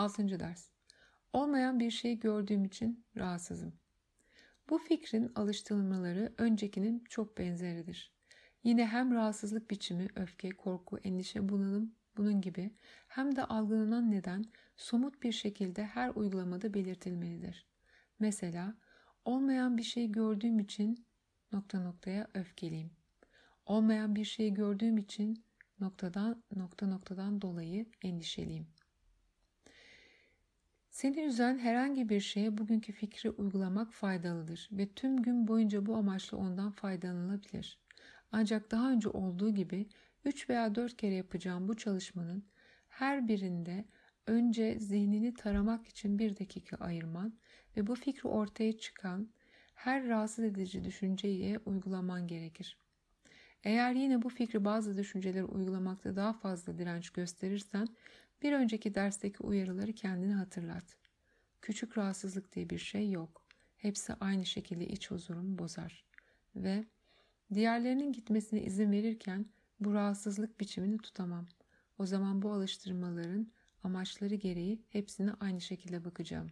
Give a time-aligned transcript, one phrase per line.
[0.00, 0.40] 6.
[0.40, 0.70] ders.
[1.32, 3.72] Olmayan bir şey gördüğüm için rahatsızım.
[4.70, 8.12] Bu fikrin alıştırmaları öncekinin çok benzeridir.
[8.64, 12.74] Yine hem rahatsızlık biçimi, öfke, korku, endişe, bunalım bunun gibi
[13.08, 14.44] hem de algılanan neden
[14.76, 17.66] somut bir şekilde her uygulamada belirtilmelidir.
[18.18, 18.74] Mesela
[19.24, 21.06] olmayan bir şey gördüğüm için
[21.52, 22.90] nokta noktaya öfkeliyim.
[23.66, 25.44] Olmayan bir şey gördüğüm için
[25.80, 28.66] noktadan nokta noktadan dolayı endişeliyim.
[31.00, 36.36] Seni üzen herhangi bir şeye bugünkü fikri uygulamak faydalıdır ve tüm gün boyunca bu amaçla
[36.36, 37.78] ondan faydalanılabilir.
[38.32, 39.86] Ancak daha önce olduğu gibi
[40.24, 42.44] 3 veya 4 kere yapacağım bu çalışmanın
[42.88, 43.84] her birinde
[44.26, 47.38] önce zihnini taramak için bir dakika ayırman
[47.76, 49.28] ve bu fikri ortaya çıkan
[49.74, 52.78] her rahatsız edici düşünceyi uygulaman gerekir.
[53.64, 57.88] Eğer yine bu fikri bazı düşünceleri uygulamakta daha fazla direnç gösterirsen
[58.42, 60.96] bir önceki dersteki uyarıları kendine hatırlat.
[61.62, 63.46] Küçük rahatsızlık diye bir şey yok.
[63.76, 66.04] Hepsi aynı şekilde iç huzurumu bozar.
[66.56, 66.84] Ve
[67.54, 69.46] diğerlerinin gitmesine izin verirken
[69.80, 71.46] bu rahatsızlık biçimini tutamam.
[71.98, 73.52] O zaman bu alıştırmaların
[73.84, 76.50] amaçları gereği hepsine aynı şekilde bakacağım.